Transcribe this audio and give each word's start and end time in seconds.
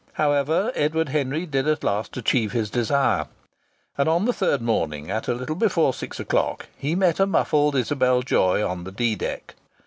However, 0.13 0.71
Edward 0.73 1.09
Henry 1.09 1.45
did 1.45 1.67
at 1.67 1.83
last 1.83 2.17
achieve 2.17 2.53
his 2.53 2.71
desire. 2.71 3.27
And 3.99 4.09
on 4.09 4.25
the 4.25 4.33
third 4.33 4.59
morning, 4.59 5.11
at 5.11 5.27
a 5.27 5.33
little 5.35 5.55
before 5.55 5.93
six 5.93 6.19
o'clock, 6.19 6.65
he 6.75 6.95
met 6.95 7.19
a 7.19 7.27
muffled 7.27 7.75
Isabel 7.75 8.23
Joy 8.23 8.67
on 8.67 8.83
the 8.83 8.91
D 8.91 9.13
deck. 9.13 9.53